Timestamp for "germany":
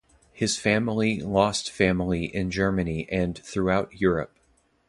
2.49-3.07